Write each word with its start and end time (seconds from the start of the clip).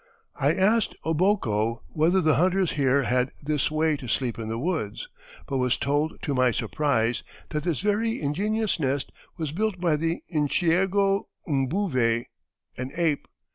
I 0.39 0.55
asked 0.55 0.95
Aboko 1.05 1.83
whether 1.89 2.21
the 2.21 2.33
hunters 2.33 2.71
here 2.71 3.03
had 3.03 3.29
this 3.39 3.69
way 3.69 3.95
to 3.97 4.07
sleep 4.07 4.39
in 4.39 4.47
the 4.47 4.57
woods, 4.57 5.07
but 5.47 5.57
was 5.57 5.77
told, 5.77 6.19
to 6.23 6.33
my 6.33 6.49
surprise, 6.49 7.21
that 7.49 7.61
this 7.65 7.81
very 7.81 8.19
ingenious 8.19 8.79
nest 8.79 9.11
was 9.37 9.51
built 9.51 9.79
by 9.79 9.97
the 9.97 10.23
nshiego 10.33 11.25
mbouve, 11.47 12.25
an 12.77 12.91
ape. 12.97 13.27